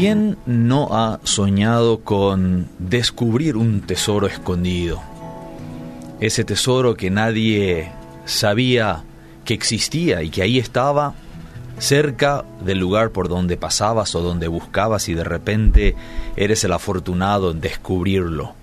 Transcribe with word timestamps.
¿Quién 0.00 0.38
no 0.46 0.96
ha 0.96 1.20
soñado 1.24 2.00
con 2.00 2.70
descubrir 2.78 3.58
un 3.58 3.82
tesoro 3.82 4.26
escondido? 4.26 4.98
Ese 6.20 6.42
tesoro 6.42 6.94
que 6.94 7.10
nadie 7.10 7.92
sabía 8.24 9.04
que 9.44 9.52
existía 9.52 10.22
y 10.22 10.30
que 10.30 10.40
ahí 10.40 10.58
estaba 10.58 11.12
cerca 11.78 12.46
del 12.64 12.78
lugar 12.78 13.10
por 13.10 13.28
donde 13.28 13.58
pasabas 13.58 14.14
o 14.14 14.22
donde 14.22 14.48
buscabas 14.48 15.06
y 15.10 15.14
de 15.14 15.24
repente 15.24 15.94
eres 16.34 16.64
el 16.64 16.72
afortunado 16.72 17.50
en 17.50 17.60
descubrirlo. 17.60 18.54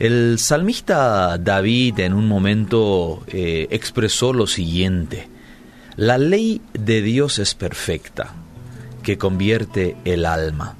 El 0.00 0.40
salmista 0.40 1.38
David 1.38 2.00
en 2.00 2.14
un 2.14 2.26
momento 2.26 3.22
eh, 3.28 3.68
expresó 3.70 4.32
lo 4.32 4.48
siguiente, 4.48 5.28
la 5.94 6.18
ley 6.18 6.60
de 6.72 7.00
Dios 7.00 7.38
es 7.38 7.54
perfecta, 7.54 8.34
que 9.02 9.18
convierte 9.18 9.96
el 10.04 10.26
alma. 10.26 10.76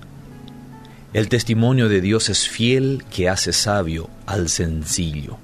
El 1.13 1.29
testimonio 1.29 1.89
de 1.89 2.01
Dios 2.01 2.31
es 2.31 2.49
fiel, 2.49 3.05
que 3.11 3.29
hace 3.29 3.53
sabio 3.53 4.09
al 4.27 4.49
sencillo. 4.49 5.37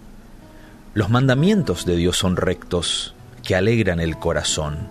Los 0.95 1.11
mandamientos 1.11 1.85
de 1.85 1.97
Dios 1.97 2.17
son 2.17 2.37
rectos, 2.37 3.15
que 3.45 3.55
alegran 3.55 4.01
el 4.01 4.19
corazón. 4.19 4.89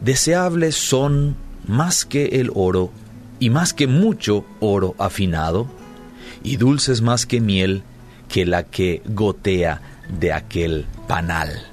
Deseables 0.00 0.76
son 0.76 1.36
más 1.66 2.04
que 2.04 2.40
el 2.40 2.50
oro, 2.54 2.90
y 3.38 3.50
más 3.50 3.74
que 3.74 3.86
mucho 3.86 4.46
oro 4.60 4.94
afinado, 4.98 5.68
y 6.42 6.56
dulces 6.56 7.02
más 7.02 7.26
que 7.26 7.40
miel, 7.40 7.82
que 8.28 8.46
la 8.46 8.62
que 8.62 9.02
gotea 9.04 9.82
de 10.08 10.32
aquel 10.32 10.86
panal. 11.06 11.71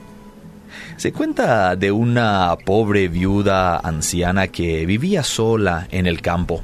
Se 1.00 1.14
cuenta 1.14 1.78
de 1.78 1.94
una 1.94 2.58
pobre 2.66 3.08
viuda 3.08 3.78
anciana 3.78 4.50
que 4.50 4.86
vivía 4.86 5.24
sola 5.24 5.88
en 5.92 6.08
el 6.08 6.22
campo. 6.22 6.60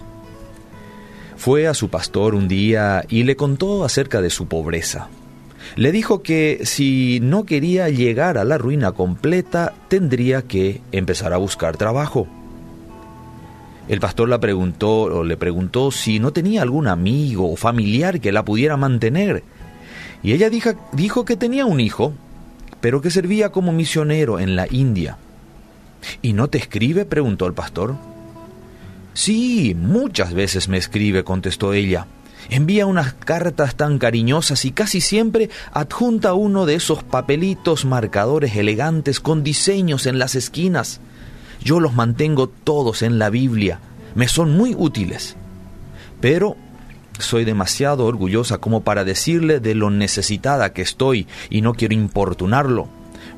Fue 1.37 1.67
a 1.67 1.73
su 1.73 1.87
pastor 1.87 2.35
un 2.35 2.49
día 2.49 3.05
y 3.07 3.23
le 3.23 3.37
contó 3.37 3.85
acerca 3.85 4.21
de 4.21 4.29
su 4.29 4.47
pobreza. 4.47 5.07
Le 5.77 5.93
dijo 5.93 6.21
que 6.21 6.59
si 6.65 7.21
no 7.21 7.45
quería 7.45 7.87
llegar 7.87 8.37
a 8.37 8.43
la 8.43 8.57
ruina 8.57 8.91
completa, 8.91 9.73
tendría 9.87 10.41
que 10.41 10.81
empezar 10.91 11.31
a 11.31 11.37
buscar 11.37 11.77
trabajo. 11.77 12.27
El 13.87 14.01
pastor 14.01 14.27
la 14.27 14.41
preguntó 14.41 15.03
o 15.03 15.23
le 15.23 15.37
preguntó 15.37 15.91
si 15.91 16.19
no 16.19 16.33
tenía 16.33 16.61
algún 16.61 16.87
amigo 16.87 17.49
o 17.49 17.55
familiar 17.55 18.19
que 18.19 18.33
la 18.33 18.43
pudiera 18.43 18.75
mantener 18.75 19.43
y 20.25 20.33
ella 20.33 20.49
dijo, 20.49 20.71
dijo 20.91 21.23
que 21.23 21.37
tenía 21.37 21.67
un 21.67 21.79
hijo, 21.79 22.13
pero 22.85 23.01
que 23.01 23.09
servía 23.09 23.49
como 23.49 23.71
misionero 23.71 24.37
en 24.37 24.55
la 24.55 24.67
India. 24.69 25.17
¿Y 26.21 26.33
no 26.33 26.49
te 26.49 26.59
escribe? 26.59 27.03
preguntó 27.05 27.47
el 27.47 27.55
pastor. 27.55 27.95
Sí, 29.15 29.75
muchas 29.75 30.35
veces 30.35 30.69
me 30.69 30.77
escribe, 30.77 31.23
contestó 31.23 31.73
ella. 31.73 32.05
Envía 32.47 32.85
unas 32.85 33.13
cartas 33.13 33.73
tan 33.73 33.97
cariñosas 33.97 34.65
y 34.65 34.71
casi 34.71 35.01
siempre 35.01 35.49
adjunta 35.71 36.35
uno 36.35 36.67
de 36.67 36.75
esos 36.75 37.01
papelitos 37.01 37.85
marcadores 37.85 38.55
elegantes 38.55 39.19
con 39.19 39.43
diseños 39.43 40.05
en 40.05 40.19
las 40.19 40.35
esquinas. 40.35 40.99
Yo 41.63 41.79
los 41.79 41.95
mantengo 41.95 42.49
todos 42.49 43.01
en 43.01 43.17
la 43.17 43.31
Biblia. 43.31 43.79
Me 44.13 44.27
son 44.27 44.55
muy 44.55 44.75
útiles. 44.77 45.35
Pero 46.21 46.55
soy 47.19 47.45
demasiado 47.45 48.05
orgullosa 48.05 48.57
como 48.57 48.81
para 48.81 49.03
decirle 49.03 49.59
de 49.59 49.75
lo 49.75 49.89
necesitada 49.89 50.73
que 50.73 50.81
estoy 50.81 51.27
y 51.49 51.61
no 51.61 51.73
quiero 51.73 51.93
importunarlo. 51.93 52.87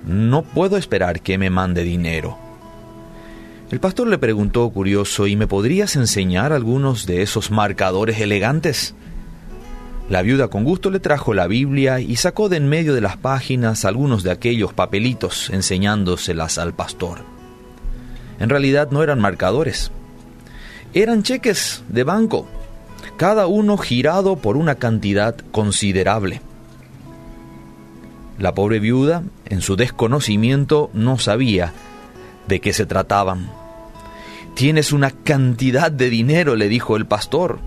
No 0.06 0.44
puedo 0.44 0.78
esperar 0.78 1.22
que 1.22 1.38
me 1.38 1.50
mande 1.50 1.84
dinero. 1.84 2.38
El 3.70 3.80
pastor 3.80 4.08
le 4.08 4.18
preguntó 4.18 4.70
curioso, 4.70 5.28
¿y 5.28 5.36
me 5.36 5.48
podrías 5.48 5.96
enseñar 5.98 6.54
algunos 6.54 7.06
de 7.06 7.22
esos 7.22 7.52
marcadores 7.52 8.20
elegantes? 8.22 8.96
La 10.10 10.22
viuda 10.22 10.48
con 10.48 10.64
gusto 10.64 10.90
le 10.90 11.02
trajo 11.02 11.34
la 11.34 11.48
Biblia 11.48 12.00
y 12.00 12.16
sacó 12.16 12.48
de 12.48 12.58
en 12.58 12.70
medio 12.70 12.94
de 12.94 13.02
las 13.02 13.18
páginas 13.18 13.84
algunos 13.84 14.24
de 14.24 14.32
aquellos 14.32 14.72
papelitos 14.72 15.50
enseñándoselas 15.50 16.58
al 16.58 16.74
pastor. 16.74 17.20
En 18.40 18.48
realidad 18.48 18.90
no 18.90 19.04
eran 19.04 19.20
marcadores, 19.20 19.92
eran 20.94 21.24
cheques 21.24 21.84
de 21.90 22.06
banco 22.06 22.48
cada 23.18 23.48
uno 23.48 23.78
girado 23.78 24.38
por 24.38 24.58
una 24.58 24.76
cantidad 24.76 25.36
considerable. 25.52 26.42
La 28.40 28.54
pobre 28.54 28.80
viuda, 28.80 29.24
en 29.46 29.62
su 29.62 29.76
desconocimiento, 29.76 30.92
no 30.94 31.18
sabía 31.18 31.74
de 32.48 32.62
qué 32.62 32.72
se 32.72 32.86
trataban. 32.86 33.50
Tienes 34.54 34.92
una 34.92 35.12
cantidad 35.12 35.92
de 35.92 36.10
dinero, 36.10 36.56
le 36.56 36.68
dijo 36.68 36.96
el 36.96 37.06
pastor. 37.06 37.60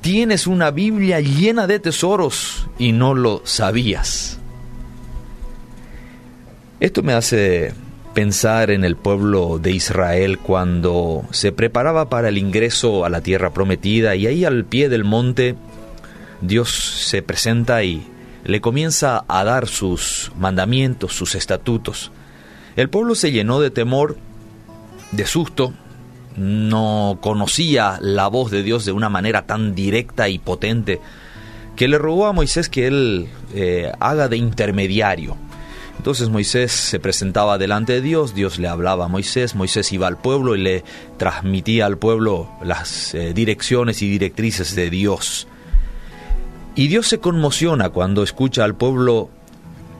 Tienes 0.00 0.46
una 0.46 0.70
Biblia 0.70 1.20
llena 1.20 1.66
de 1.66 1.78
tesoros 1.78 2.68
y 2.78 2.92
no 2.92 3.14
lo 3.14 3.42
sabías. 3.44 4.38
Esto 6.80 7.02
me 7.02 7.12
hace 7.12 7.72
pensar 8.14 8.70
en 8.70 8.84
el 8.84 8.96
pueblo 8.96 9.58
de 9.58 9.72
Israel 9.72 10.38
cuando 10.38 11.24
se 11.30 11.52
preparaba 11.52 12.08
para 12.08 12.28
el 12.28 12.38
ingreso 12.38 13.04
a 13.04 13.08
la 13.08 13.20
tierra 13.20 13.52
prometida 13.52 14.16
y 14.16 14.26
ahí 14.26 14.44
al 14.44 14.64
pie 14.64 14.88
del 14.88 15.04
monte 15.04 15.56
Dios 16.40 16.70
se 16.70 17.22
presenta 17.22 17.82
y 17.82 18.06
le 18.44 18.60
comienza 18.60 19.24
a 19.28 19.44
dar 19.44 19.66
sus 19.66 20.32
mandamientos, 20.38 21.12
sus 21.14 21.34
estatutos. 21.34 22.12
El 22.76 22.88
pueblo 22.88 23.14
se 23.14 23.32
llenó 23.32 23.60
de 23.60 23.70
temor, 23.70 24.16
de 25.12 25.26
susto, 25.26 25.72
no 26.36 27.18
conocía 27.20 27.98
la 28.00 28.28
voz 28.28 28.50
de 28.50 28.62
Dios 28.62 28.84
de 28.84 28.92
una 28.92 29.08
manera 29.08 29.46
tan 29.46 29.74
directa 29.74 30.28
y 30.28 30.38
potente 30.38 31.00
que 31.74 31.88
le 31.88 31.98
rogó 31.98 32.26
a 32.26 32.32
Moisés 32.32 32.68
que 32.68 32.86
él 32.86 33.28
eh, 33.54 33.92
haga 33.98 34.28
de 34.28 34.36
intermediario 34.36 35.36
entonces 35.98 36.28
Moisés 36.28 36.70
se 36.70 37.00
presentaba 37.00 37.58
delante 37.58 37.94
de 37.94 38.00
Dios, 38.00 38.32
Dios 38.32 38.58
le 38.58 38.68
hablaba 38.68 39.06
a 39.06 39.08
Moisés, 39.08 39.56
Moisés 39.56 39.92
iba 39.92 40.06
al 40.06 40.16
pueblo 40.16 40.54
y 40.54 40.62
le 40.62 40.84
transmitía 41.16 41.86
al 41.86 41.98
pueblo 41.98 42.48
las 42.62 43.14
eh, 43.14 43.34
direcciones 43.34 44.00
y 44.00 44.08
directrices 44.08 44.76
de 44.76 44.90
Dios. 44.90 45.48
Y 46.76 46.86
Dios 46.86 47.08
se 47.08 47.18
conmociona 47.18 47.90
cuando 47.90 48.22
escucha 48.22 48.62
al 48.62 48.76
pueblo 48.76 49.28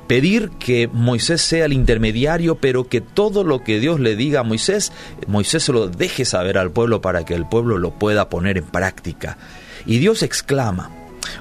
pedir 0.06 0.50
que 0.60 0.86
Moisés 0.86 1.42
sea 1.42 1.64
el 1.64 1.72
intermediario, 1.72 2.54
pero 2.54 2.88
que 2.88 3.00
todo 3.00 3.42
lo 3.42 3.64
que 3.64 3.80
Dios 3.80 3.98
le 3.98 4.14
diga 4.14 4.40
a 4.40 4.44
Moisés, 4.44 4.92
Moisés 5.26 5.64
se 5.64 5.72
lo 5.72 5.88
deje 5.88 6.24
saber 6.24 6.58
al 6.58 6.70
pueblo 6.70 7.00
para 7.02 7.24
que 7.24 7.34
el 7.34 7.44
pueblo 7.44 7.76
lo 7.76 7.90
pueda 7.90 8.28
poner 8.28 8.56
en 8.56 8.64
práctica. 8.64 9.36
Y 9.84 9.98
Dios 9.98 10.22
exclama, 10.22 10.90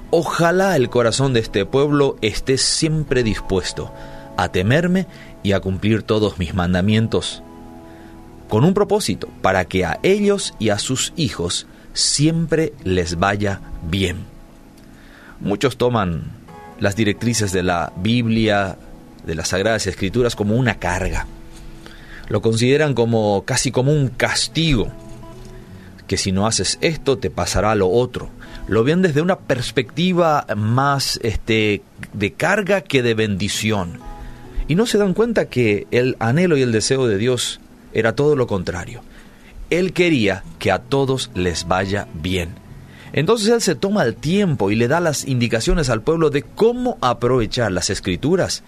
ojalá 0.09 0.75
el 0.75 0.89
corazón 0.89 1.33
de 1.33 1.41
este 1.41 1.63
pueblo 1.65 2.17
esté 2.21 2.57
siempre 2.57 3.21
dispuesto 3.21 3.93
a 4.37 4.49
temerme 4.49 5.07
y 5.43 5.51
a 5.51 5.59
cumplir 5.59 6.03
todos 6.03 6.37
mis 6.37 6.53
mandamientos, 6.53 7.41
con 8.47 8.63
un 8.63 8.73
propósito, 8.73 9.27
para 9.41 9.65
que 9.65 9.85
a 9.85 9.99
ellos 10.03 10.53
y 10.59 10.69
a 10.69 10.79
sus 10.79 11.13
hijos 11.17 11.67
siempre 11.93 12.73
les 12.83 13.19
vaya 13.19 13.59
bien. 13.89 14.17
Muchos 15.39 15.77
toman 15.77 16.31
las 16.79 16.95
directrices 16.95 17.51
de 17.51 17.63
la 17.63 17.91
Biblia, 17.97 18.77
de 19.25 19.35
las 19.35 19.49
Sagradas 19.49 19.87
Escrituras, 19.87 20.35
como 20.35 20.55
una 20.55 20.75
carga. 20.75 21.27
Lo 22.29 22.41
consideran 22.41 22.93
como 22.93 23.43
casi 23.45 23.71
como 23.71 23.91
un 23.91 24.09
castigo, 24.09 24.89
que 26.07 26.17
si 26.17 26.31
no 26.31 26.47
haces 26.47 26.77
esto 26.81 27.17
te 27.17 27.29
pasará 27.29 27.75
lo 27.75 27.89
otro. 27.89 28.29
Lo 28.67 28.83
ven 28.83 29.01
desde 29.01 29.21
una 29.21 29.39
perspectiva 29.39 30.45
más 30.55 31.19
este, 31.23 31.81
de 32.13 32.33
carga 32.33 32.81
que 32.81 33.01
de 33.01 33.13
bendición 33.13 33.99
y 34.67 34.75
no 34.75 34.85
se 34.85 34.97
dan 34.97 35.13
cuenta 35.13 35.45
que 35.45 35.87
el 35.91 36.15
anhelo 36.19 36.57
y 36.57 36.61
el 36.61 36.71
deseo 36.71 37.07
de 37.07 37.17
Dios 37.17 37.59
era 37.93 38.15
todo 38.15 38.35
lo 38.35 38.47
contrario. 38.47 39.01
Él 39.69 39.93
quería 39.93 40.43
que 40.59 40.71
a 40.71 40.79
todos 40.79 41.31
les 41.33 41.67
vaya 41.67 42.07
bien. 42.13 42.49
Entonces 43.13 43.49
Él 43.49 43.61
se 43.61 43.75
toma 43.75 44.03
el 44.03 44.15
tiempo 44.15 44.71
y 44.71 44.75
le 44.75 44.87
da 44.87 44.99
las 44.99 45.25
indicaciones 45.25 45.89
al 45.89 46.01
pueblo 46.01 46.29
de 46.29 46.43
cómo 46.43 46.97
aprovechar 47.01 47.71
las 47.71 47.89
escrituras, 47.89 48.63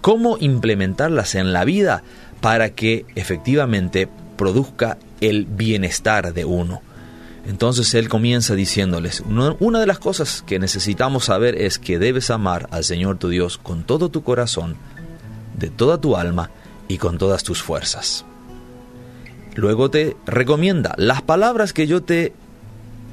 cómo 0.00 0.38
implementarlas 0.38 1.34
en 1.34 1.52
la 1.52 1.64
vida 1.64 2.02
para 2.40 2.70
que 2.70 3.04
efectivamente 3.14 4.08
produzca 4.36 4.96
el 5.20 5.44
bienestar 5.44 6.32
de 6.32 6.44
uno. 6.44 6.82
Entonces 7.46 7.92
Él 7.94 8.08
comienza 8.08 8.54
diciéndoles, 8.54 9.22
una 9.26 9.80
de 9.80 9.86
las 9.86 9.98
cosas 9.98 10.42
que 10.46 10.58
necesitamos 10.58 11.24
saber 11.24 11.60
es 11.60 11.78
que 11.78 11.98
debes 11.98 12.30
amar 12.30 12.68
al 12.70 12.84
Señor 12.84 13.18
tu 13.18 13.28
Dios 13.28 13.58
con 13.58 13.82
todo 13.82 14.08
tu 14.08 14.22
corazón, 14.22 14.76
de 15.60 15.70
toda 15.70 16.00
tu 16.00 16.16
alma 16.16 16.50
y 16.88 16.98
con 16.98 17.18
todas 17.18 17.44
tus 17.44 17.62
fuerzas. 17.62 18.24
Luego 19.54 19.90
te 19.90 20.16
recomienda, 20.26 20.94
las 20.96 21.22
palabras 21.22 21.72
que 21.72 21.86
yo 21.86 22.02
te 22.02 22.32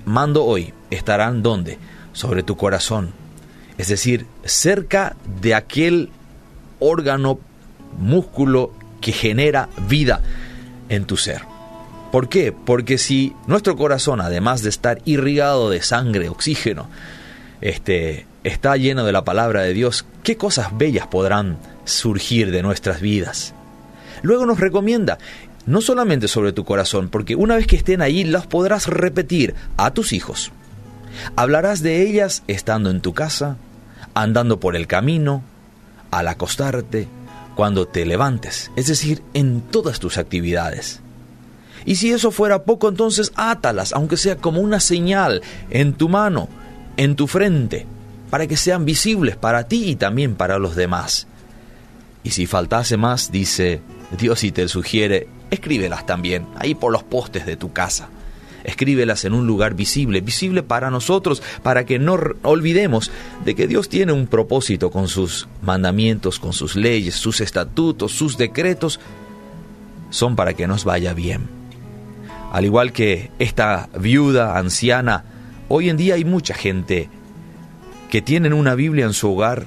mando 0.06 0.46
hoy 0.46 0.74
estarán 0.90 1.44
donde? 1.44 1.78
Sobre 2.14 2.42
tu 2.42 2.58
corazón. 2.58 3.12
Es 3.78 3.90
decir, 3.90 4.26
cerca 4.44 5.16
de 5.42 5.54
aquel 5.54 6.10
órgano, 6.80 7.40
músculo 8.00 8.72
que 9.02 9.12
genera 9.12 9.70
vida 9.88 10.22
en 10.90 11.06
tu 11.06 11.18
ser. 11.18 11.42
¿Por 12.12 12.30
qué? 12.30 12.52
Porque 12.54 12.98
si 12.98 13.36
nuestro 13.46 13.76
corazón, 13.76 14.22
además 14.22 14.62
de 14.64 14.70
estar 14.70 15.02
irrigado 15.06 15.70
de 15.70 15.82
sangre, 15.82 16.30
oxígeno, 16.30 16.88
este, 17.62 18.26
está 18.48 18.78
lleno 18.78 19.06
de 19.06 19.12
la 19.12 19.24
palabra 19.24 19.62
de 19.62 19.74
Dios, 19.74 20.06
¿qué 20.24 20.38
cosas 20.38 20.78
bellas 20.78 21.08
podrán 21.08 21.58
surgir 21.86 22.52
de 22.52 22.64
nuestras 22.64 23.02
vidas? 23.02 23.54
Luego 24.22 24.46
nos 24.46 24.60
recomienda, 24.60 25.18
no 25.66 25.82
solamente 25.82 26.28
sobre 26.28 26.54
tu 26.54 26.64
corazón, 26.64 27.10
porque 27.10 27.36
una 27.36 27.56
vez 27.58 27.68
que 27.68 27.76
estén 27.76 28.02
ahí 28.02 28.24
las 28.24 28.48
podrás 28.48 28.88
repetir 28.88 29.54
a 29.76 29.92
tus 29.92 30.14
hijos. 30.14 30.52
Hablarás 31.36 31.82
de 31.82 32.02
ellas 32.02 32.44
estando 32.48 32.90
en 32.90 33.02
tu 33.02 33.14
casa, 33.14 33.58
andando 34.14 34.60
por 34.60 34.76
el 34.76 34.88
camino, 34.88 35.44
al 36.10 36.28
acostarte, 36.28 37.08
cuando 37.56 37.88
te 37.88 38.06
levantes, 38.06 38.72
es 38.76 38.88
decir, 38.88 39.24
en 39.34 39.62
todas 39.62 40.00
tus 40.00 40.18
actividades. 40.18 41.02
Y 41.86 41.96
si 41.96 42.12
eso 42.12 42.32
fuera 42.32 42.64
poco, 42.64 42.88
entonces 42.88 43.32
átalas, 43.36 43.94
aunque 43.94 44.16
sea 44.16 44.38
como 44.38 44.62
una 44.62 44.80
señal, 44.80 45.42
en 45.70 45.94
tu 45.94 46.08
mano, 46.08 46.50
en 46.98 47.16
tu 47.16 47.28
frente, 47.28 47.88
para 48.30 48.48
que 48.48 48.58
sean 48.58 48.86
visibles 48.86 49.36
para 49.36 49.68
ti 49.68 49.90
y 49.90 49.96
también 49.96 50.36
para 50.36 50.60
los 50.60 50.76
demás. 50.76 51.28
Y 52.24 52.32
si 52.32 52.46
faltase 52.46 52.98
más, 52.98 53.32
dice 53.32 53.82
Dios 54.18 54.44
y 54.44 54.52
te 54.52 54.68
sugiere, 54.68 55.28
escríbelas 55.50 56.06
también, 56.06 56.46
ahí 56.58 56.76
por 56.76 56.92
los 56.92 57.04
postes 57.04 57.46
de 57.46 57.56
tu 57.56 57.72
casa. 57.72 58.10
Escríbelas 58.64 59.24
en 59.24 59.34
un 59.34 59.48
lugar 59.48 59.76
visible, 59.76 60.20
visible 60.20 60.62
para 60.62 60.92
nosotros, 60.92 61.42
para 61.64 61.86
que 61.86 62.00
no 62.00 62.20
olvidemos 62.42 63.12
de 63.46 63.56
que 63.56 63.68
Dios 63.68 63.88
tiene 63.88 64.12
un 64.12 64.28
propósito 64.28 64.92
con 64.92 65.08
sus 65.08 65.48
mandamientos, 65.62 66.38
con 66.38 66.52
sus 66.52 66.76
leyes, 66.76 67.16
sus 67.16 67.40
estatutos, 67.40 68.12
sus 68.12 68.38
decretos, 68.38 69.00
son 70.10 70.36
para 70.36 70.54
que 70.54 70.68
nos 70.68 70.84
vaya 70.84 71.14
bien. 71.14 71.48
Al 72.52 72.66
igual 72.66 72.92
que 72.92 73.32
esta 73.40 73.90
viuda 73.98 74.58
anciana, 74.58 75.24
hoy 75.70 75.90
en 75.90 75.98
día 75.98 76.16
hay 76.16 76.26
mucha 76.26 76.54
gente 76.54 77.10
que 78.10 78.22
tienen 78.22 78.54
una 78.54 78.76
Biblia 78.76 79.06
en 79.06 79.14
su 79.14 79.34
hogar 79.34 79.66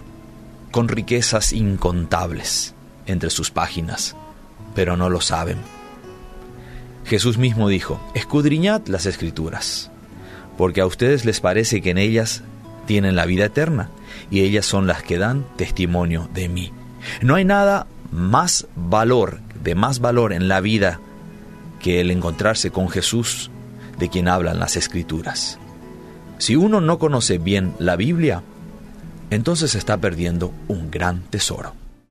con 0.71 0.89
riquezas 0.89 1.53
incontables 1.53 2.75
entre 3.07 3.31
sus 3.31 3.51
páginas, 3.51 4.17
pero 4.75 4.97
no 4.97 5.11
lo 5.11 5.21
saben. 5.21 5.59
Jesús 7.05 7.39
mismo 7.39 7.69
dijo, 7.69 8.01
escudriñad 8.15 8.87
las 8.87 9.07
escrituras, 9.07 9.91
porque 10.57 10.81
a 10.81 10.87
ustedes 10.87 11.25
les 11.25 11.41
parece 11.41 11.81
que 11.81 11.91
en 11.91 11.99
ellas 11.99 12.43
tienen 12.87 13.17
la 13.17 13.27
vida 13.27 13.47
eterna, 13.47 13.91
y 14.31 14.41
ellas 14.41 14.67
son 14.67 14.87
las 14.87 15.03
que 15.03 15.19
dan 15.19 15.45
testimonio 15.57 16.29
de 16.35 16.49
mí. 16.49 16.73
No 17.21 17.35
hay 17.35 17.45
nada 17.45 17.87
más 18.13 18.67
valor, 18.77 19.41
de 19.63 19.75
más 19.75 20.01
valor 20.01 20.33
en 20.33 20.49
la 20.49 20.61
vida 20.61 21.01
que 21.81 22.01
el 22.01 22.11
encontrarse 22.11 22.71
con 22.71 22.89
Jesús 22.89 23.51
de 23.99 24.09
quien 24.09 24.29
hablan 24.29 24.59
las 24.59 24.77
escrituras. 24.77 25.60
Si 26.41 26.57
uno 26.57 26.81
no 26.81 26.99
conoce 26.99 27.37
bien 27.37 27.75
la 27.79 27.97
Biblia, 27.97 28.43
entonces 29.29 29.75
está 29.75 29.99
perdiendo 29.99 30.55
un 30.69 30.91
gran 30.91 31.21
tesoro. 31.25 31.75